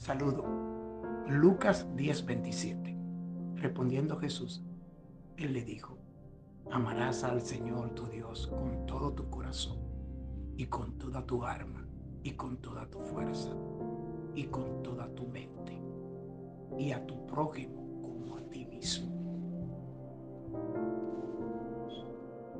[0.00, 0.44] Saludo.
[1.28, 2.96] Lucas 10:27.
[3.56, 4.64] Respondiendo Jesús,
[5.36, 5.98] Él le dijo,
[6.70, 9.78] amarás al Señor tu Dios con todo tu corazón
[10.56, 11.86] y con toda tu alma
[12.22, 13.50] y con toda tu fuerza
[14.34, 15.78] y con toda tu mente
[16.78, 19.10] y a tu prójimo como a ti mismo.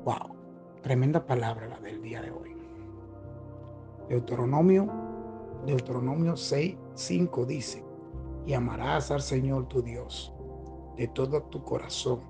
[0.05, 0.35] Wow,
[0.83, 2.55] tremenda palabra la del día de hoy.
[4.09, 4.87] Deuteronomio,
[5.65, 7.83] Deuteronomio 6, 5 dice,
[8.45, 10.33] y amarás al Señor tu Dios
[10.97, 12.21] de todo tu corazón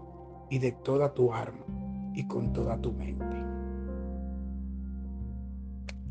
[0.50, 1.66] y de toda tu alma
[2.14, 3.26] y con toda tu mente.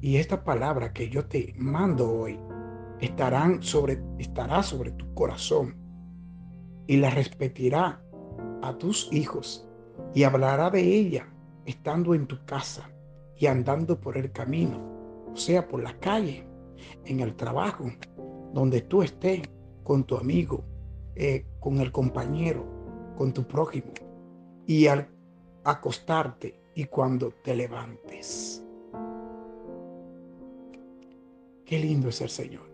[0.01, 2.38] Y esta palabra que yo te mando hoy
[3.01, 5.77] estarán sobre, estará sobre tu corazón
[6.87, 8.02] y la respetará
[8.62, 9.68] a tus hijos
[10.15, 11.29] y hablará de ella
[11.66, 12.90] estando en tu casa
[13.37, 14.80] y andando por el camino,
[15.32, 16.46] o sea, por la calle,
[17.04, 17.85] en el trabajo,
[18.52, 19.43] donde tú estés
[19.84, 20.65] con tu amigo,
[21.16, 22.65] eh, con el compañero,
[23.16, 23.92] con tu prójimo,
[24.66, 25.09] y al
[25.65, 28.65] acostarte y cuando te levantes.
[31.65, 32.68] Qué lindo es el Señor.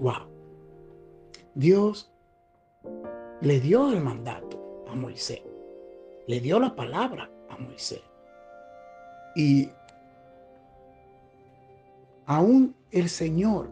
[0.00, 0.28] Wow.
[1.54, 2.12] Dios
[3.40, 5.42] le dio el mandato a Moisés
[6.26, 8.02] le dio la palabra a Moisés.
[9.36, 9.68] Y
[12.26, 13.70] aún el Señor,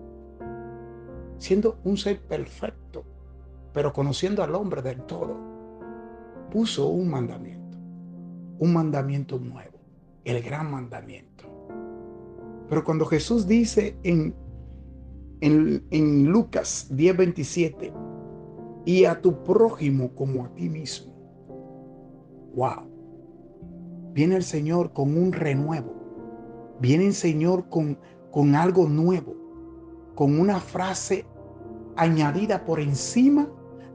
[1.38, 3.04] siendo un ser perfecto,
[3.72, 5.36] pero conociendo al hombre del todo,
[6.50, 7.78] puso un mandamiento,
[8.58, 9.78] un mandamiento nuevo,
[10.24, 11.44] el gran mandamiento.
[12.68, 14.34] Pero cuando Jesús dice en,
[15.40, 17.92] en, Lucas 10:27,
[18.84, 21.12] y a tu prójimo como a ti mismo,
[22.54, 22.90] wow.
[24.12, 25.94] Viene el Señor con un renuevo.
[26.80, 27.98] Viene el Señor con,
[28.32, 29.36] con algo nuevo,
[30.16, 31.24] con una frase
[31.96, 33.48] añadida por encima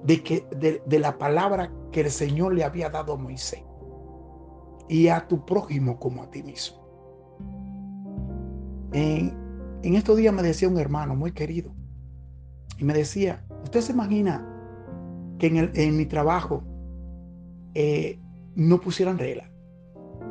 [0.03, 3.63] de, que, de, la palabra que el Señor le había dado a Moisés.
[4.87, 6.77] Y a tu prójimo como a ti mismo.
[8.93, 9.35] En,
[9.83, 11.73] estos días me decía un hermano muy querido,
[12.77, 14.47] y me decía, ¿usted se imagina
[15.39, 16.63] que en, el, en mi trabajo
[17.73, 18.19] eh,
[18.55, 19.49] no pusieran regla,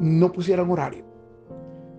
[0.00, 1.04] no pusieran horario,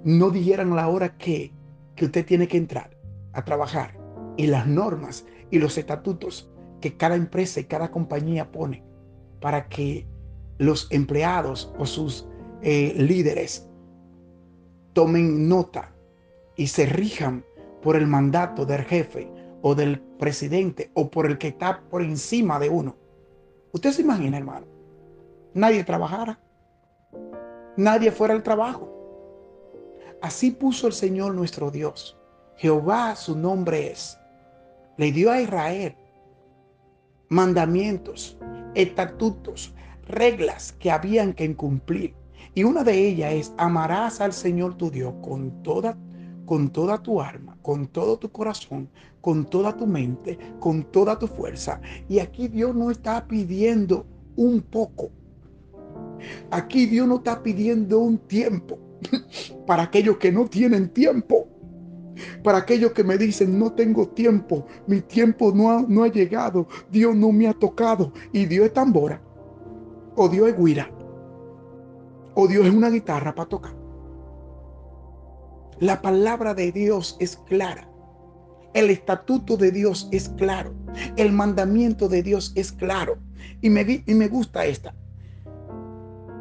[0.03, 1.51] no dijeran la hora que,
[1.97, 2.95] que usted tiene que entrar
[3.33, 3.99] a trabajar
[4.37, 6.49] y las normas y los estatutos
[6.79, 8.85] que cada empresa y cada compañía pone
[9.41, 10.07] para que
[10.59, 12.27] los empleados o sus
[12.61, 13.67] eh, líderes
[14.93, 15.93] tomen nota
[16.55, 17.43] y se rijan
[17.81, 19.29] por el mandato del jefe
[19.61, 22.95] o del presidente o por el que está por encima de uno.
[23.73, 24.65] Usted se imagina, hermano,
[25.53, 26.39] nadie trabajara,
[27.75, 28.96] nadie fuera al trabajo.
[30.21, 32.17] Así puso el Señor nuestro Dios.
[32.57, 34.17] Jehová su nombre es.
[34.97, 35.95] Le dio a Israel
[37.29, 38.37] mandamientos,
[38.73, 39.73] estatutos,
[40.07, 42.15] reglas que habían que cumplir.
[42.55, 45.97] Y una de ellas es amarás al Señor tu Dios con toda
[46.45, 48.89] con toda tu alma, con todo tu corazón,
[49.19, 51.81] con toda tu mente, con toda tu fuerza.
[52.07, 54.05] Y aquí Dios no está pidiendo
[54.37, 55.11] un poco.
[56.49, 58.79] Aquí Dios no está pidiendo un tiempo
[59.67, 61.47] para aquellos que no tienen tiempo.
[62.43, 66.67] Para aquellos que me dicen, no tengo tiempo, mi tiempo no ha, no ha llegado,
[66.89, 68.11] Dios no me ha tocado.
[68.33, 69.21] Y Dios es tambora,
[70.15, 70.89] o Dios es guira,
[72.33, 73.75] o Dios es una guitarra para tocar.
[75.79, 77.87] La palabra de Dios es clara.
[78.73, 80.73] El estatuto de Dios es claro.
[81.17, 83.17] El mandamiento de Dios es claro.
[83.61, 84.95] Y me, y me gusta esta.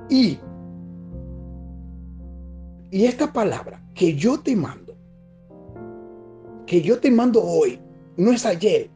[0.09, 0.39] Y,
[2.97, 4.97] y esta palabra que yo te mando,
[6.67, 7.79] que yo te mando hoy,
[8.17, 8.89] no es ayer,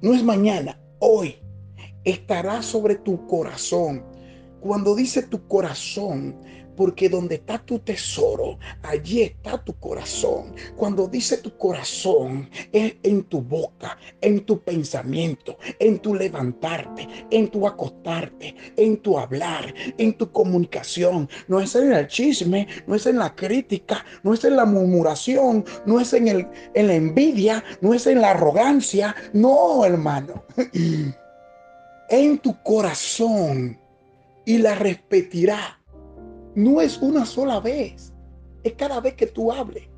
[0.00, 1.34] no es mañana, hoy,
[2.04, 4.04] estará sobre tu corazón.
[4.60, 6.36] Cuando dice tu corazón,
[6.80, 10.54] porque donde está tu tesoro, allí está tu corazón.
[10.78, 17.48] Cuando dice tu corazón, es en tu boca, en tu pensamiento, en tu levantarte, en
[17.50, 21.28] tu acostarte, en tu hablar, en tu comunicación.
[21.48, 25.66] No es en el chisme, no es en la crítica, no es en la murmuración,
[25.84, 29.14] no es en, el, en la envidia, no es en la arrogancia.
[29.34, 30.44] No, hermano.
[32.12, 33.78] En tu corazón
[34.44, 35.79] y la repetirá
[36.54, 38.12] no es una sola vez,
[38.62, 39.88] es cada vez que tú hables.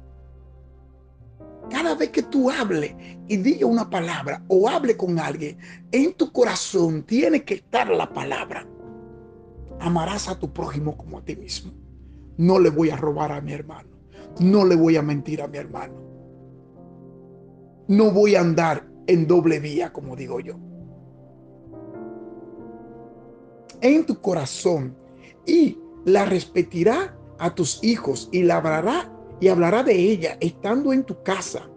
[1.71, 2.95] Cada vez que tú hables
[3.29, 5.59] y diga una palabra o hable con alguien,
[5.93, 8.67] en tu corazón tiene que estar la palabra.
[9.81, 11.73] Amarás a tu prójimo como a ti mismo.
[12.37, 13.89] No le voy a robar a mi hermano.
[14.41, 15.95] No le voy a mentir a mi hermano.
[17.89, 20.55] no voy a andar en doble vía, como digo yo.
[23.81, 24.97] En tu corazón
[25.47, 29.11] y la repetirá a tus hijos y la hablará
[29.41, 31.69] y hablará de ella estando en tu casa,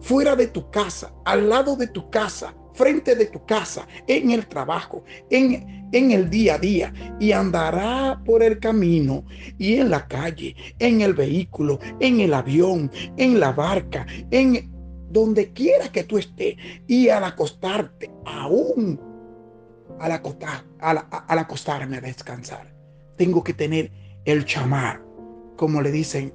[0.00, 4.46] fuera de tu casa, al lado de tu casa, frente de tu casa, en el
[4.48, 9.24] trabajo, en, en el día a día, y andará por el camino
[9.58, 14.72] y en la calle, en el vehículo, en el avión, en la barca, en
[15.10, 16.56] donde quiera que tú estés,
[16.88, 19.00] y al acostarte, aún
[20.00, 20.98] al, acostar, al,
[21.38, 22.73] acostarme a descansar,
[23.16, 23.90] tengo que tener
[24.24, 25.04] el chamar,
[25.56, 26.34] como le dicen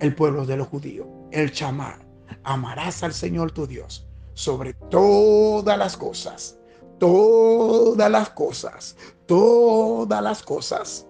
[0.00, 2.04] el pueblo de los judíos, el chamar.
[2.42, 6.58] Amarás al Señor tu Dios sobre todas las cosas,
[6.98, 8.96] todas las cosas,
[9.26, 11.06] todas las cosas.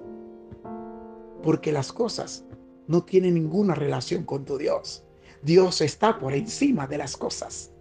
[1.42, 2.44] Porque las cosas
[2.86, 5.04] no tienen ninguna relación con tu Dios.
[5.42, 7.73] Dios está por encima de las cosas.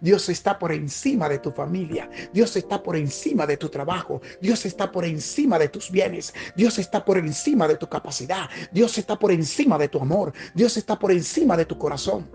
[0.00, 2.10] Dios está por encima de tu familia.
[2.32, 4.20] Dios está por encima de tu trabajo.
[4.40, 6.34] Dios está por encima de tus bienes.
[6.56, 8.48] Dios está por encima de tu capacidad.
[8.72, 10.32] Dios está por encima de tu amor.
[10.54, 12.28] Dios está por encima de tu corazón.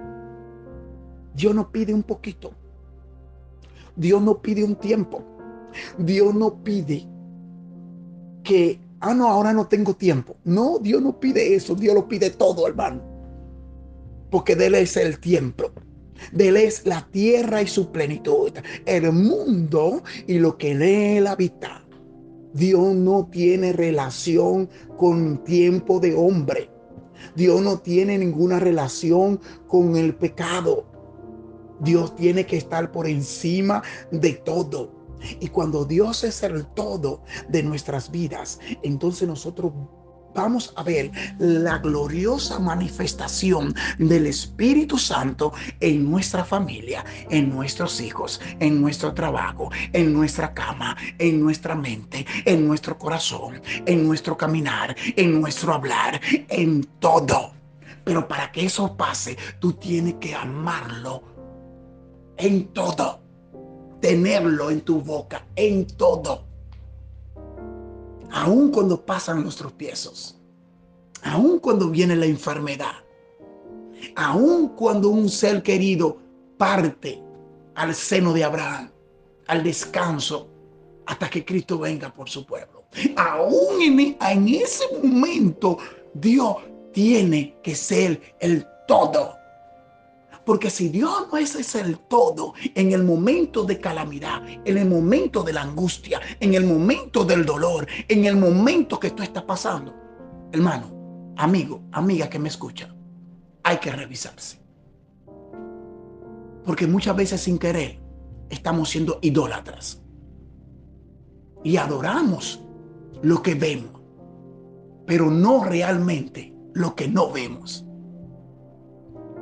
[1.34, 2.54] Dios no pide un poquito.
[3.96, 5.24] Dios no pide un tiempo.
[5.98, 7.08] Dios no pide
[8.44, 10.36] que, ah, no, ahora no tengo tiempo.
[10.44, 11.76] No, Dios no pide eso.
[11.76, 13.02] Dios lo pide todo, hermano.
[14.30, 15.72] Porque de es el tiempo.
[16.32, 18.52] De Él es la tierra y su plenitud.
[18.86, 21.84] El mundo y lo que en Él habita.
[22.54, 26.70] Dios no tiene relación con tiempo de hombre.
[27.36, 30.86] Dios no tiene ninguna relación con el pecado.
[31.80, 33.82] Dios tiene que estar por encima
[34.12, 34.92] de todo.
[35.40, 39.72] Y cuando Dios es el todo de nuestras vidas, entonces nosotros
[40.34, 48.42] vamos a ver la gloriosa manifestación del Espíritu Santo en nuestra familia, en nuestros hijos,
[48.60, 54.96] en nuestro trabajo, en nuestra cama, en nuestra mente, en nuestro corazón, en nuestro caminar,
[55.16, 56.20] en nuestro hablar,
[56.50, 57.54] en todo.
[58.04, 61.24] Pero para que eso pase, tú tienes que amarlo
[62.38, 63.22] en todo.
[64.02, 66.53] Tenerlo en tu boca, en todo.
[68.34, 70.40] Aun cuando pasan los tropiezos.
[71.24, 72.96] Aun cuando viene la enfermedad.
[74.16, 76.18] Aun cuando un ser querido
[76.58, 77.22] parte
[77.76, 78.90] al seno de Abraham,
[79.48, 80.48] al descanso,
[81.06, 82.84] hasta que Cristo venga por su pueblo.
[83.16, 85.78] Aún en, en ese momento,
[86.14, 86.58] Dios
[86.92, 89.36] tiene que ser el todo
[90.46, 95.44] porque si Dios no es, el todo en el momento de calamidad, en el momento
[95.44, 99.94] de la angustia, en el momento del dolor, en el momento que tú estás pasando,
[100.52, 102.94] hermano, amigo, amiga que me escucha,
[103.64, 104.60] hay que revisarse.
[106.66, 108.02] Porque muchas veces sin querer
[108.50, 110.02] estamos siendo idólatras.
[111.64, 112.62] Y adoramos
[113.22, 114.02] lo que vemos,
[115.06, 117.86] pero no realmente lo que no vemos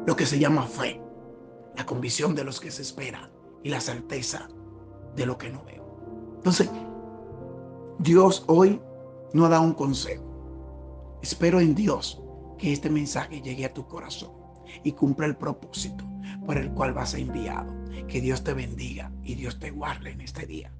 [0.05, 1.01] lo que se llama fe,
[1.75, 3.31] la convicción de los que se espera
[3.63, 4.47] y la certeza
[5.15, 5.81] de lo que no veo.
[6.37, 6.69] Entonces,
[7.99, 8.81] Dios hoy
[9.33, 11.19] no da un consejo.
[11.21, 12.21] Espero en Dios
[12.57, 14.31] que este mensaje llegue a tu corazón
[14.83, 16.03] y cumpla el propósito
[16.45, 17.71] por el cual vas enviado.
[18.07, 20.71] Que Dios te bendiga y Dios te guarde en este día.